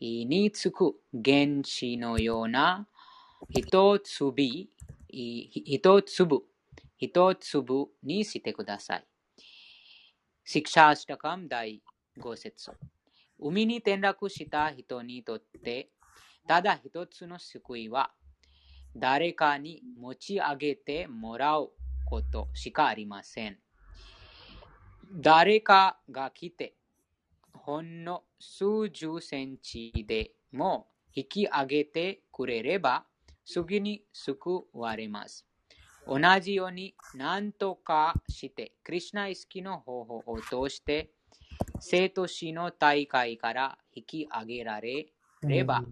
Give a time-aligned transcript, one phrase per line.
[0.00, 2.86] につく原子のような
[3.48, 4.42] 一粒、
[5.08, 6.42] 一粒、
[6.98, 9.06] 一粒にしてください。
[10.44, 11.82] シクシャーシタカム第
[12.18, 12.72] 5節
[13.40, 15.90] 海に転落した人にとって、
[16.46, 18.10] ただ一つの救いは、
[18.96, 21.70] 誰かに持ち上げてもらう
[22.06, 23.58] ことしかありません。
[25.12, 26.77] 誰かが来て、
[27.52, 33.04] ほんの数十センチでも引き上げてくれれば、
[33.44, 35.46] すぐに救われます。
[36.06, 41.10] 同じように何とかして、クリュナイスキの方法を通して、
[41.80, 45.84] 生と死の大会から引き上げられれば、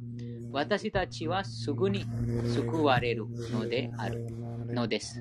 [0.56, 2.04] 私たちはすぐに
[2.42, 4.24] 救われるのである
[4.72, 5.20] のです。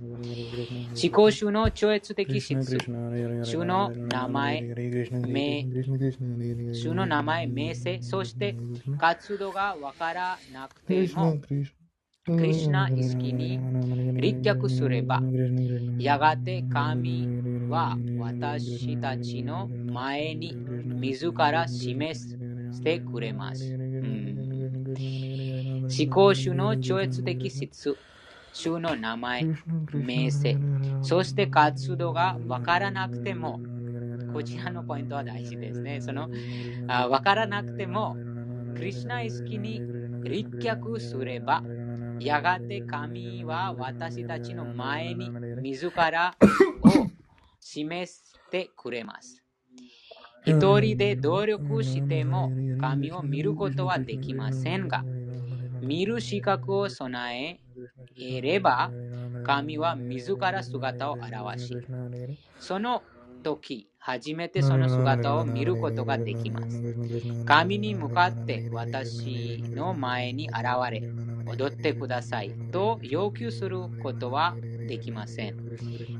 [1.02, 2.78] 思考主の超越的質、
[3.42, 4.62] 主の名前、
[5.28, 5.68] 名、
[6.72, 8.56] 主の名前、名声、そして
[8.98, 11.38] 活動がわからなくても、
[12.38, 13.60] クリシナ意識に
[14.22, 15.22] 立脚すれば、
[15.98, 17.34] やがて神
[17.68, 20.60] は私たちの前に
[21.00, 22.38] 自ら示
[22.72, 23.78] してくれます。
[24.02, 24.36] うん
[25.98, 27.98] 思考主の超越的質、
[28.54, 29.46] 主の名前、
[29.94, 30.58] 名声、
[31.02, 33.60] そして活動がわからなくても、
[34.34, 36.02] こちらのポイントは大事ですね。
[36.02, 36.30] その、
[36.88, 38.16] わからなくても、
[38.76, 39.82] クリュナ意識に
[40.24, 41.64] 立脚すれば、
[42.20, 45.30] やがて神は私たちの前に
[45.62, 47.08] 自らを
[47.60, 49.42] 示してくれます。
[50.46, 55.04] 一人で努力しても神を見ることはできませんが、
[55.82, 57.62] 見る資格を備
[58.18, 58.94] えれば、
[59.44, 61.80] 神は自ら姿を現し、
[62.58, 63.06] その
[63.44, 66.86] 時、初めてその姿を見ることができます。
[67.46, 71.08] 神に向かって私の前に現れ、
[71.46, 75.58] 踊ってくださいと要求することはできません。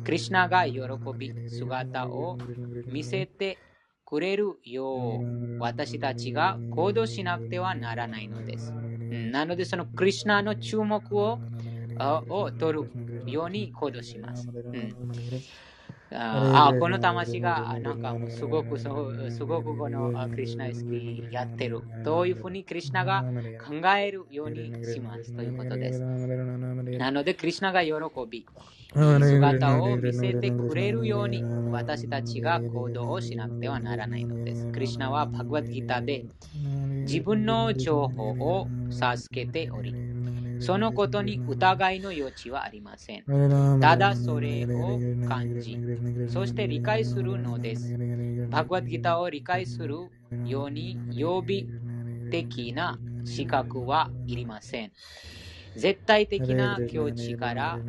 [0.04, 0.82] クリュナが喜
[1.18, 2.42] び、姿を
[2.90, 3.62] 見せて
[4.06, 8.76] くれるよう私たちが行動しなくてはならないのです。
[9.10, 11.44] なので、そのクリュナの注目を
[12.30, 12.92] を取る
[13.26, 14.50] ように行動します。
[14.74, 14.98] うん
[16.18, 18.88] あこの魂がなんかすごくす
[19.46, 23.28] ごくこのクリュナ意識やってるどういうふうにクリュナが
[23.58, 26.06] 考えるようにしますということです。
[26.98, 27.94] なのでクリュナが喜
[28.30, 28.48] び
[29.22, 34.68] 姿を見せてくれるように私たちが行動をしなくてはならないのです。
[34.72, 36.28] クリュナはバグワッドギターで
[37.08, 39.98] 自分の情報を授けており
[40.58, 43.26] そのことに疑いの余地はありません。
[43.80, 45.84] ただそれを感じ、
[46.26, 47.98] そして理解するのです。
[48.50, 49.96] バグワッドギターを理解する
[50.44, 51.68] ように予備
[52.30, 54.94] 的な資格はいりません。
[55.76, 57.82] 絶対的な境地から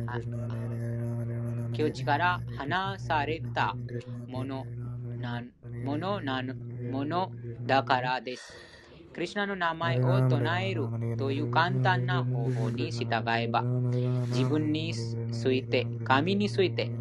[1.71, 3.79] 境地から離された
[4.25, 4.67] もの
[5.15, 5.41] な
[5.81, 6.43] ものな
[6.87, 7.31] もの
[7.65, 8.76] だからです。
[9.17, 16.91] クリュナの名前を唱えるという簡単な方法に従えば、自分について、神について、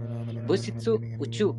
[0.46, 1.52] 物質、宇宙、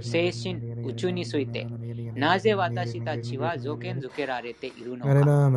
[0.00, 0.54] 精神、
[0.84, 1.66] 宇宙について、
[2.14, 5.50] なぜ私たちは条件付けられているのか、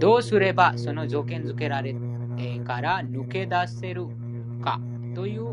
[0.00, 1.94] どうすればその条件付けられ
[2.64, 4.06] から抜け出せる
[4.64, 4.80] か
[5.14, 5.44] という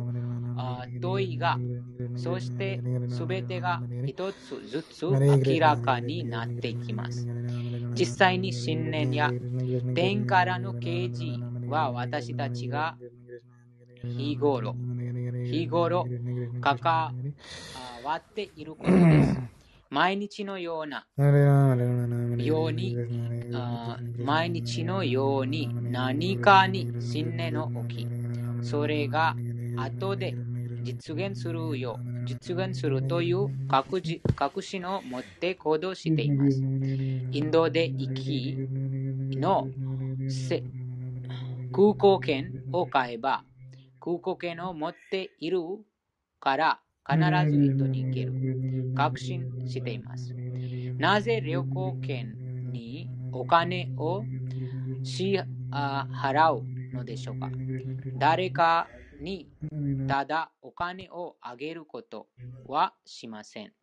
[1.01, 1.57] 問いが、
[2.15, 7.27] そして全てが一つずつ明らかになっていきます。
[7.97, 9.31] 実際に信念や
[9.93, 12.97] 天からの啓示は私たちが
[14.03, 14.75] 日頃、
[15.45, 16.05] 日頃
[16.61, 16.79] 関
[18.03, 19.39] わっていることです。
[19.89, 21.05] 毎日のような
[22.37, 22.97] ように
[24.17, 28.07] 毎日のように何かに信念を置き
[28.61, 29.35] それが
[29.77, 30.35] 後で
[30.85, 33.47] 実現するよう実現するという
[34.35, 36.61] 確信を持って行動しています。
[37.31, 38.55] インドで行き
[39.39, 39.67] の
[41.71, 43.43] 空港券を買えば
[43.99, 45.59] 空港券を持っている
[46.39, 47.19] から必
[47.51, 48.33] ずインドに行ける。
[48.95, 50.33] 確信しています。
[50.97, 52.33] なぜ旅行券
[52.71, 54.23] にお金を
[55.03, 55.37] 支
[55.71, 57.49] 払うのでしょうか？
[58.17, 58.87] 誰か
[59.19, 59.49] に
[60.07, 62.27] ただお金をあげること
[62.65, 63.73] はしません。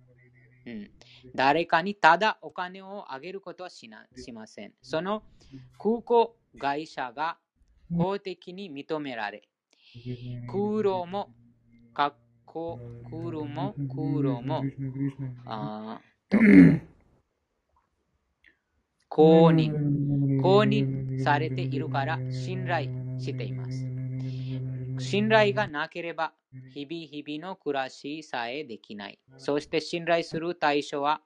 [0.66, 0.90] うん、
[1.34, 4.74] 誰かにただお金をあげることはしなしません。
[4.82, 5.24] その
[5.78, 7.38] 空港会社が
[7.92, 9.42] 法的に認められ、
[10.46, 11.30] 空路も、
[11.94, 12.14] 学
[12.44, 14.64] 校、空路も、空路も、
[15.44, 16.00] あ
[19.08, 19.78] 公認、
[20.36, 22.88] 公認されているから信頼
[23.18, 23.91] しています。
[25.02, 26.32] 信頼がなければ、
[26.72, 29.18] 日々日々の暮らしさえできない。
[29.36, 31.20] そして信頼する対象は、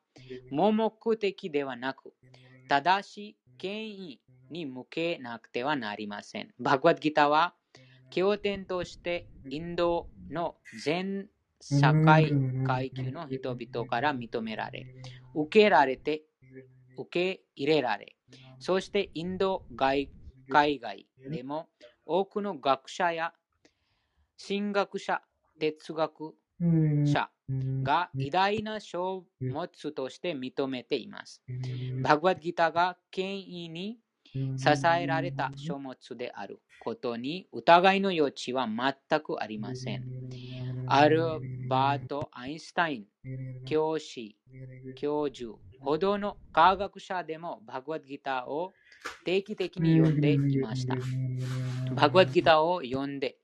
[0.51, 2.13] 盲目的ではなく、
[2.69, 4.21] 正しい権威
[4.51, 6.53] に向けなくてはなりません。
[6.59, 7.55] バグワッドギターは、
[8.11, 11.29] 経典としてインドの全
[11.61, 12.33] 社会
[12.65, 14.87] 階級の人々から認められ、
[15.35, 16.23] 受けられて、
[16.97, 18.17] 受け入れられ、
[18.59, 20.11] そしてインド外
[20.49, 21.69] 海外でも
[22.05, 23.33] 多くの学者や
[24.37, 25.21] 神学者、
[25.59, 26.35] 哲学
[27.05, 27.31] 者
[27.83, 31.43] が偉大な書物として認めています。
[32.03, 33.99] バグワッドギターが権威に
[34.33, 40.05] 支えられた書物であることに疑いの余地は全くありません。
[40.89, 41.21] アル
[41.69, 43.07] バート・アインスタイン、
[43.65, 44.37] 教師、
[44.95, 48.73] 教授ほどの科学者でもバグワッドギターを
[49.25, 50.97] 定期的に読んでいました。
[51.97, 53.39] バグワッドギターを読んで、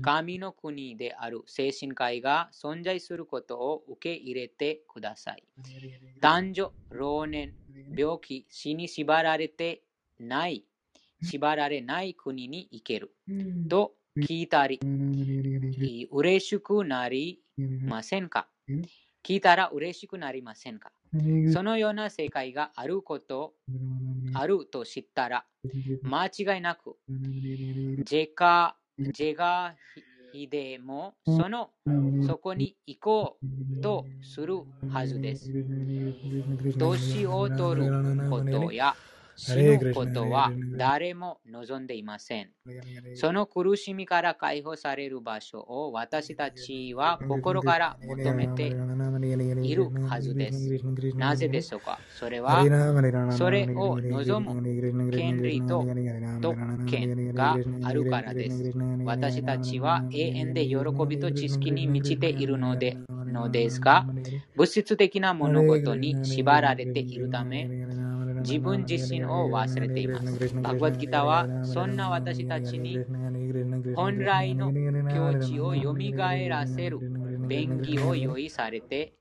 [0.00, 5.42] 神の国である精神科医が存在することを受け入れてください。
[6.20, 7.52] 男女、老年、
[7.94, 9.82] 病気、死に縛られて
[10.18, 10.64] ない、
[11.22, 13.12] 縛られない国に行ける。
[13.68, 14.80] と聞いたり、
[16.10, 18.48] 嬉しくなりませんか？
[19.22, 20.90] 聞いたら嬉しくなりませんか？
[21.44, 23.54] そのような世界があること、
[24.32, 25.46] あると知ったら、
[26.02, 26.98] 間違いなく、
[27.98, 28.78] ジェカ、
[29.12, 29.76] ジェガ
[30.32, 31.74] ヒでも、その、
[32.18, 33.44] そこに行こう
[33.80, 35.52] とするはずです。
[36.78, 38.98] 年を取ることや、
[39.38, 42.50] 死ぬことは誰も望んでいません。
[43.14, 48.74] その苦しみから解放される場所を私たちは心から求めて
[49.62, 50.80] いるはずです。
[51.14, 52.00] なぜでしょうか？
[52.18, 52.64] それは、
[53.30, 55.86] それを望む権利と
[56.42, 58.72] 特権があるからです。
[59.04, 60.76] 私たちは永遠で喜
[61.08, 64.04] びと知識に満ちているのでのですが、
[64.56, 67.68] 物質的な物事に縛られているため、
[68.40, 70.54] 自分自身を忘れています。
[70.54, 72.98] バグワッドギターはそんな私たちに
[73.94, 74.72] 本来の
[75.08, 76.98] 境地をよみがえらせる
[77.48, 79.14] 便宜を用意されて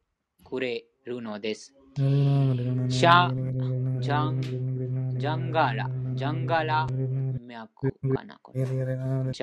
[0.44, 1.74] くれるのです。
[1.96, 3.32] シャ、
[4.00, 4.42] ジャン、
[5.18, 6.88] ジャンガラ、ジャンガラ
[7.42, 8.66] 脈かなこれ。
[8.66, 8.72] ジ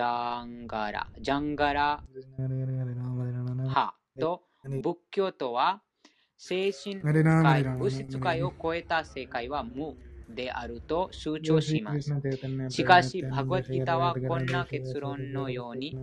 [0.01, 2.03] ャンガラ、ジャンガラ
[2.39, 4.43] 派と
[4.83, 5.83] 仏教とは
[6.47, 9.97] 精神界、物質界を超えた世界は無
[10.29, 12.13] であると主張します。
[12.69, 15.97] しかし、バグワッドギターはこんな結論のように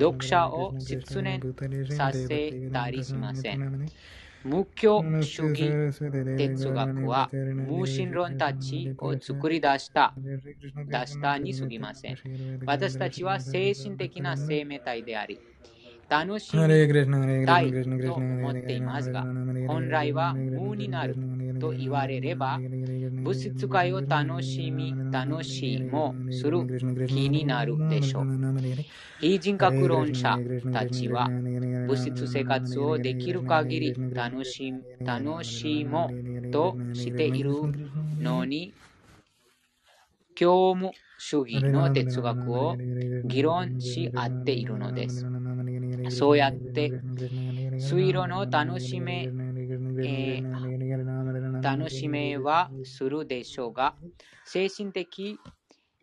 [0.00, 1.42] 読者を失念
[1.90, 3.86] させたりしません。
[4.42, 5.78] 無教主義
[6.36, 10.14] 哲学は無神論たちを作り出した
[10.88, 12.16] 出したに過ぎません。
[12.64, 15.38] 私たちは精神的な生命体であり、
[16.12, 17.72] 楽しみたい
[18.04, 19.22] と思っていますが、
[19.66, 21.16] 本来は無になる
[21.58, 22.58] と言われれば、
[23.24, 26.66] 物質界を楽しみ、楽しいもする
[27.06, 28.26] 気になるでしょう。
[29.20, 30.36] 非人格論者
[30.70, 37.52] たちは、物質生活をできる限り楽し楽しもうとしている
[38.18, 38.74] のに、
[40.34, 42.76] 教務主義の哲学を
[43.24, 45.26] 議論し合っているのです。
[46.10, 46.90] そうやって
[47.78, 49.28] 水路の楽しめ、
[50.02, 53.94] えー、楽しめはするでしょうが、
[54.44, 55.38] 精神的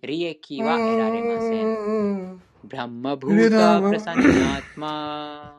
[0.01, 2.41] 利益は得られません。
[2.63, 5.58] ブランマブータプラサンナーマ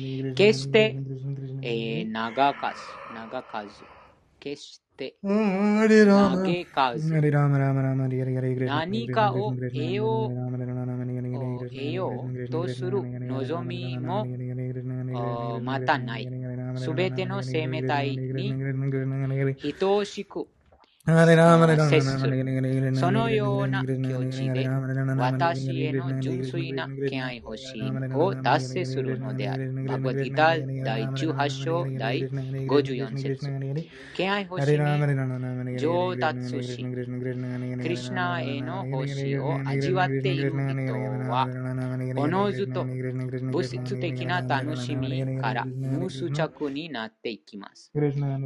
[0.33, 1.01] 決して、
[1.61, 3.89] えー、長数、長数。
[4.39, 5.17] 決して、
[6.07, 7.23] 投げ数。
[8.65, 10.51] 何かを得よう、
[11.69, 14.31] 得ようとする望みも
[15.61, 16.31] またない。
[16.75, 18.59] すべての生命体に
[19.63, 20.49] 愛おしく。
[21.03, 21.11] そ
[23.11, 24.69] のような境地で、
[25.17, 27.81] 私への純粋な敬愛欲し
[28.13, 29.73] を達成するのである。
[29.87, 33.49] バグワッドギター第18章第54節。
[34.15, 40.93] 敬愛欲しに上達し、クリシナへの星を味わっている人
[41.31, 41.47] は、
[42.15, 47.91] おのずと物質的な楽しみから無執着になっていきます。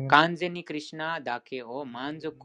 [0.08, 2.45] 完全にクリシナだけを満足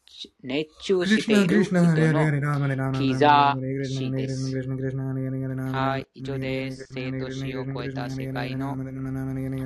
[0.43, 2.11] 熱中している人のバクティ
[2.99, 4.57] に熱熱中しです。
[5.71, 6.87] はい、以上です。
[6.93, 8.75] 生と死を超えた世界の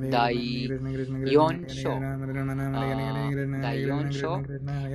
[0.09, 1.99] 第4章。
[3.61, 4.41] 第4章。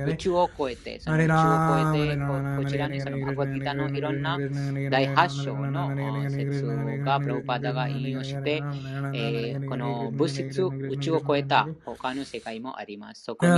[0.07, 2.17] 宇宙を超えて、その宇宙を超えて、
[2.63, 4.37] こちらにそのバグワッギタのいろんな
[4.89, 6.63] 第8章の説
[7.03, 8.63] がプロパダが引用して、
[9.13, 13.23] えー、この物質、宇宙を超えた他の世界もあります。
[13.23, 13.51] そこに、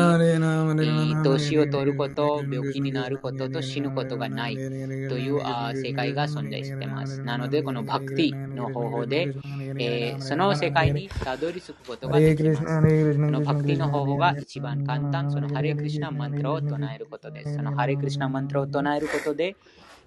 [1.23, 5.41] 年を通取ること、病気になることと死ぬことがないという
[5.75, 7.21] 世界が存在しています。
[7.21, 9.33] なので、このバクティの方法で、
[9.77, 12.61] えー、その世界にたどり着くことができます。
[12.63, 17.55] このバクティの方法が一番簡単、そのハレクリシナマントラを唱えることです。
[17.55, 19.57] そのハレクリシナマントラを唱えることで、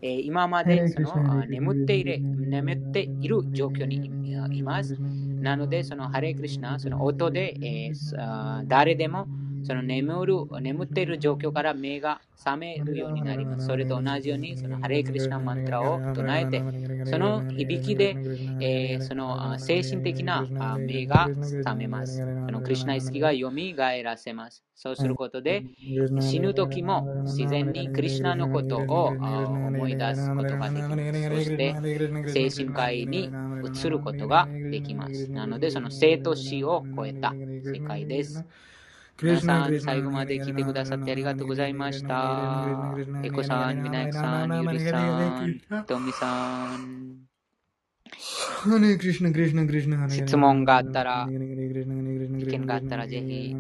[0.01, 4.11] えー、今までその眠っている眠っている状況に
[4.57, 4.97] います。
[4.99, 9.27] なので、そのハレクリシナ、その音で、えー、誰でも
[9.67, 13.67] その眠る、眠っている状況から目が覚めるようになります。
[13.67, 16.69] それと同じように、そのハレイクリシナマントラを唱えて、
[17.03, 18.21] その響きで、
[18.61, 22.25] えー、その精神的な目が覚めます。
[22.47, 23.51] そのクリシナ意識が蘇
[24.05, 24.65] らせます。
[24.77, 25.67] そうすることで、
[26.21, 29.19] 死ぬ時も自然にクリシナのことを
[29.63, 31.25] 思い出すことができます。
[31.27, 31.81] そして、
[32.25, 35.33] 精神科医に移ることができます。
[35.33, 38.47] なので、その生と死を超えた世界です。
[39.23, 42.95] 皆さん、最後まで聞いてくださってありがとうございました。
[43.23, 47.27] エコさん、ミナヤクさん、ユリさん、トミさん。
[50.11, 53.57] 質問があったら、意見があったらぜひ。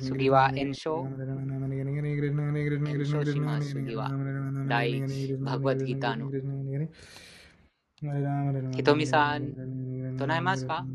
[0.00, 1.06] 次は炎症
[2.86, 3.74] 炎症します。
[3.74, 4.10] 次は、
[4.66, 5.02] 第
[5.40, 6.30] バグワッドギターの。
[8.70, 10.86] ひとみさん、唱えますか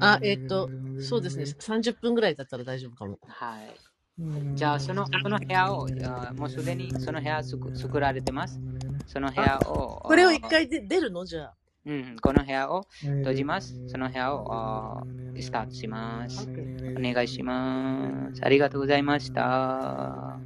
[0.00, 0.68] あ、えっと、
[1.00, 1.44] そうですね。
[1.44, 3.18] 30分ぐらいだったら大丈夫かも。
[3.26, 3.74] はい。
[4.54, 5.88] じゃあ、そのその部屋を、
[6.36, 8.60] もうすでにその部屋作られてます。
[9.06, 10.00] その部屋を。
[10.02, 11.24] これを一回で出るの？
[11.24, 11.54] じゃあ。
[11.86, 13.74] うん、この部屋を閉じます。
[13.88, 15.02] その部屋を
[15.40, 16.46] スタートします。
[16.96, 18.44] お願いします。
[18.44, 20.38] ありがとうございました。